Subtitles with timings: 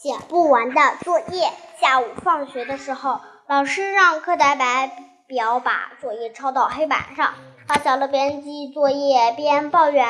[0.00, 1.50] 写不完的作业。
[1.80, 4.54] 下午放学的时候，老师让课代
[5.26, 7.34] 表把作业抄到黑板上。
[7.66, 10.06] 他小乐边记作业边抱怨：“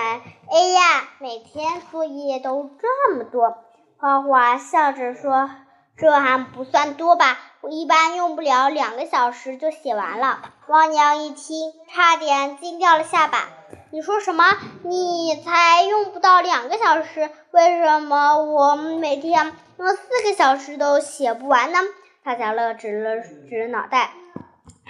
[0.53, 3.57] 哎呀，每天作业都这么多。”
[3.97, 5.49] 花花笑着说
[5.97, 7.39] ：“这还不算多吧？
[7.63, 13.49] 我一般用不了两个小时就写完了。”汪洋一听，差点惊掉了下巴。
[13.91, 14.45] 你说什么？
[14.83, 21.79] 你才用不到两个小时，为什么我每天用四个小时都写不完呢？
[22.25, 24.11] 大家乐指了指脑袋，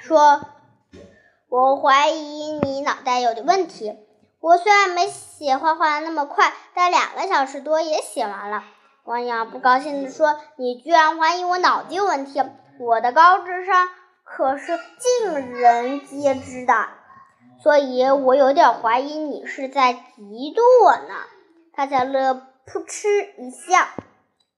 [0.01, 0.41] 说
[1.51, 3.99] ：“我怀疑你脑袋有点问题。
[4.41, 8.65] 我虽然没写画画那么快，但两个小时多也写完了。”
[9.05, 12.43] 王阳不高兴地说：“你居然怀疑我脑子有问题？
[12.81, 13.89] 我的高智商
[14.25, 16.89] 可是尽人皆知的。”
[17.63, 21.15] 所以我有点怀疑你是在嫉妒我呢。
[21.75, 22.33] 大家乐
[22.65, 23.87] 扑哧一笑：“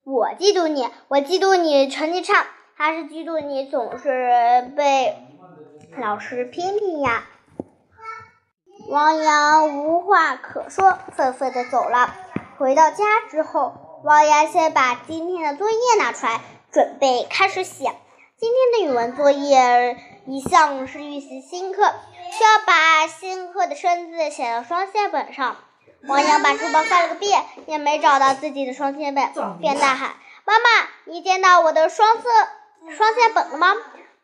[0.05, 0.89] 我嫉妒你？
[1.09, 5.17] 我嫉妒你成绩差，还是嫉妒你总是被
[5.99, 7.25] 老师批评呀？”
[8.89, 12.15] 王阳无话可说，愤愤地走了。
[12.59, 16.41] 回到家之后，王阳先把今天的作业拿出来，
[16.73, 17.93] 准备开始写。
[18.37, 21.93] 今天的语文作业一向是预习新课。
[22.33, 25.57] 需要把新课的生字写到双线本上。
[26.09, 32.29] 王阳把书包翻了个遍，也没找到自己的双线本，便大喊：“妈妈，你见到我的双色
[32.97, 33.75] 双线本了吗？”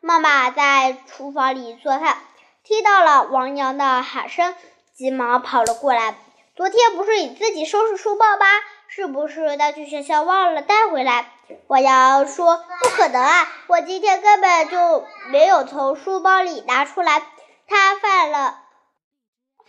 [0.00, 2.16] 妈妈在厨房里做饭，
[2.64, 4.54] 听到了王阳的喊声，
[4.94, 6.14] 急忙跑了过来。
[6.54, 8.46] 昨天不是你自己收拾书包吧？
[8.88, 11.26] 是不是带去学校忘了带回来？
[11.66, 17.22] 王阳说：“不可能啊，我今天根本就没有从书包里拿出来。”
[17.68, 18.60] 他翻了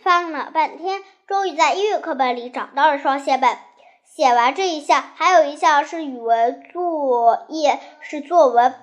[0.08, 3.58] 翻了半天，终于在英语课本里找到了双写本。
[4.06, 8.74] 写完这一项，还有一项是语文作业，是作文。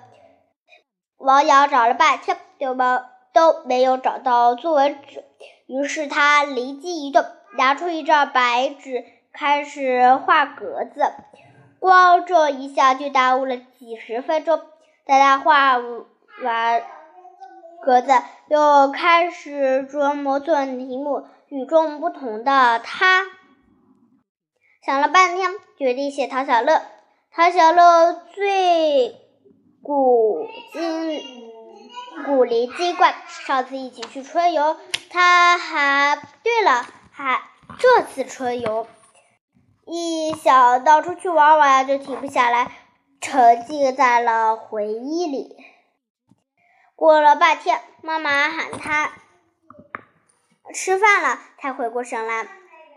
[1.16, 3.02] 王阳找了半天，都没
[3.32, 5.24] 都没有找到作文纸。
[5.66, 7.24] 于是他灵机一动，
[7.58, 11.12] 拿出一张白纸，开始画格子。
[11.80, 14.60] 光这一项就耽误了几十分钟。
[15.04, 15.76] 在他画
[16.44, 16.84] 完。
[17.86, 18.10] 格子
[18.48, 23.22] 又开始琢磨作文题目，与众不同的他
[24.84, 26.82] 想了半天，决定写陶小乐。
[27.30, 29.14] 陶小乐最
[29.84, 31.22] 古今
[32.24, 34.76] 古灵精怪，上次一起去春游，
[35.08, 37.40] 他还对了，还
[37.78, 38.88] 这次春游，
[39.86, 42.72] 一想到出去玩玩就停不下来，
[43.20, 45.75] 沉浸在了回忆里。
[46.96, 49.10] 过了半天，妈妈喊他
[50.74, 52.44] 吃饭了，才回过神来。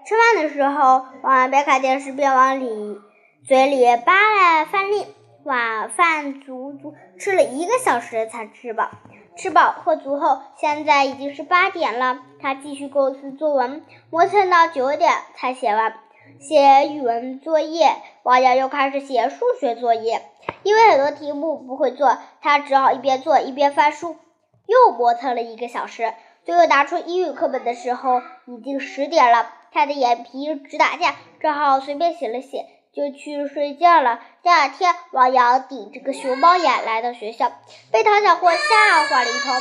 [0.05, 3.01] 吃饭的时候，王边看电视边往里
[3.45, 5.05] 嘴里扒拉饭粒。
[5.43, 8.89] 晚饭足足吃了一个小时才吃饱。
[9.37, 12.19] 吃饱喝足后，现在已经是八点了。
[12.41, 15.93] 他继续构思作文，磨蹭到九点才写完。
[16.39, 20.21] 写语文作业，王阳又开始写数学作业。
[20.63, 24.17] 因为很多题目不会做，他只好一边做一边翻书，
[24.65, 26.13] 又磨蹭了一个小时。
[26.45, 34.19] 最后拿出英语课本的时候，已经十点了，他的眼皮直打架，只好随便写了写，就去睡觉了。
[34.41, 37.51] 第二天，王阳顶着个熊猫眼来到学校，
[37.91, 39.51] 被唐小货吓坏了一头。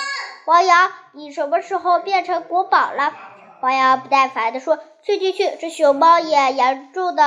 [0.47, 3.13] 王阳，你什么时候变成国宝了？
[3.61, 7.23] 王阳不耐烦地说：“去去去，这熊猫眼严重的。”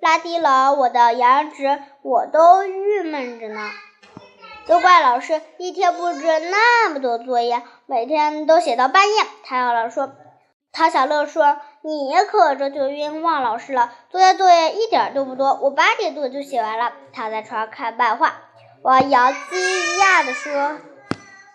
[0.00, 3.70] 拉低了我的颜值，我都郁闷着呢。
[4.66, 9.14] 都怪老师一天布置那么多作业，每天都写到半夜。
[9.44, 10.12] 唐小乐说
[10.72, 13.92] ：“唐小乐说，你可这就冤枉老师了。
[14.10, 18.34] 作业作业一点都不多，我八点多就写完了。”躺在床上看漫画。
[18.82, 19.40] 王瑶惊
[19.98, 20.78] 讶地说：“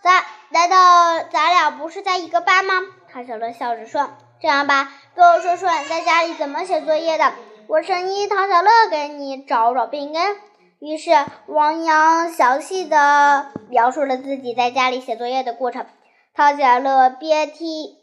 [0.03, 2.73] 咱难道咱俩不是在一个班吗？”
[3.12, 4.09] 唐小乐笑着说
[4.41, 7.31] ：“这样吧，跟我说说你在家里怎么写作业的。”
[7.67, 10.35] 我声音唐小乐给你找找病根。
[10.79, 11.11] 于是
[11.46, 15.85] 王阳详细的描述了自己在家里写作业的过程。
[16.34, 17.96] 唐小乐边听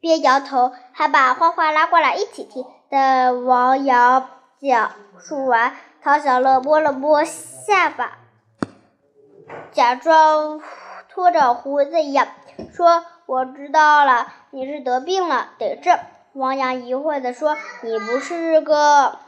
[0.00, 2.64] 边摇头，还把花花拉过来一起听。
[2.88, 8.18] 等王阳讲述完，唐小乐摸了摸下巴，
[9.72, 10.60] 假装
[11.18, 12.28] 拖着胡子一样，
[12.72, 15.90] 说：“我知道了，你是得病了，得治。”
[16.32, 19.18] 王阳疑惑地说：“你不是个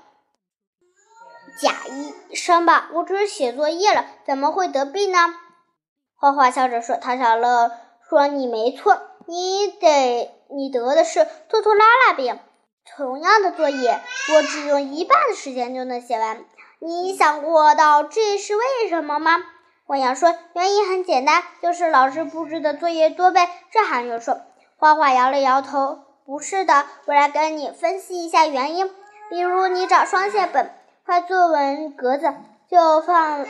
[1.61, 2.91] 假医生吧？
[2.95, 5.19] 我只是写作业了，怎么会得病呢？”
[6.15, 7.73] 花花笑着说：“唐小乐
[8.09, 8.97] 说你没错，
[9.27, 12.39] 你得你得的是拖拖拉拉病。
[12.97, 14.01] 同样的作业，
[14.33, 16.45] 我只用一半的时间就能写完。
[16.79, 19.39] 你想过到这是为什么吗？
[19.91, 24.41] 汪洋说：“原因很简单，就是老师布置的作业多呗。”这还用说？
[24.77, 28.89] 花花摇了摇头：“不是的，我来跟你分析一下原因。
[29.31, 30.71] 比如，你找双线本、
[31.05, 32.33] 画作文格子，
[32.71, 33.45] 就放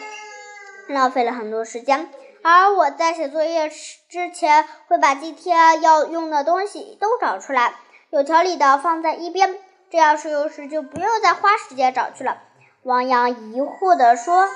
[0.88, 2.08] 浪费了很多时间。
[2.42, 3.68] 而我在写作业
[4.08, 7.74] 之前，会把今天要用的东西都找出来，
[8.08, 9.58] 有条理的放在一边，
[9.90, 12.38] 这样是有时就不用再花时间找去了。”
[12.82, 14.48] 王阳疑惑地说：“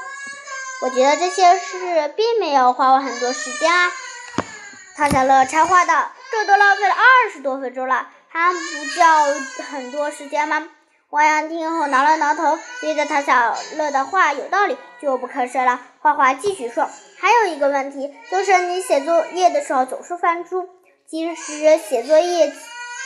[0.85, 3.91] 我觉得这些事并没有花我很多时间啊。”
[4.95, 8.59] 唐小乐插话道：“这都浪费了二十多分钟了，还不
[8.95, 9.25] 叫
[9.65, 10.69] 很多时间吗？”
[11.09, 15.81] 王阳听后挠了挠头，觉得唐小乐的话有道理，就不吭声了。
[16.01, 16.87] 花花继续说
[17.19, 20.69] ：“还有一个问题，就是你写作业的时候总是翻书。
[21.09, 22.53] 其实写作业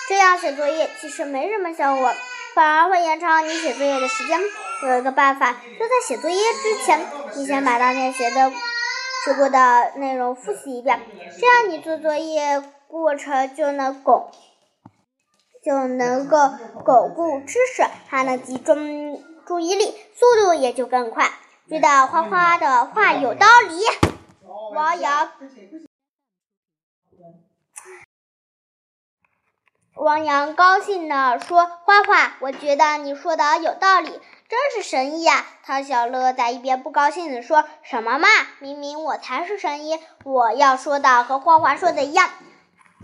[0.08, 2.12] 这样写作业其实没什么效果。”
[2.58, 4.36] 反而会延长你写作业的时间。
[4.82, 7.06] 我有一个办法，就在写作业之前，
[7.36, 8.50] 你先把当天学的、
[9.24, 11.00] 学过的内容复习一遍，
[11.38, 14.32] 这样你做作业过程就能巩，
[15.64, 16.36] 就能够
[16.84, 21.30] 巩固知识，还能集中注意力，速度也就更快。
[21.70, 23.84] 觉得花花的话有道理，
[24.74, 25.28] 王瑶。
[30.08, 38.26] 王阳高兴地说：“花花，我觉得你说的有道理，真是神医啊！”陶小乐在一边不高兴地说：“什么嘛，
[38.58, 42.30] 明明我才是神医，我要说的和花花说的一样。”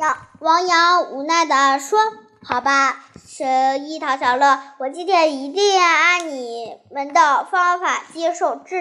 [0.01, 2.01] 杨王阳无奈地说
[2.43, 8.81] ：“好吧，神医陶小乐，我今天一定要按你们的方法接受治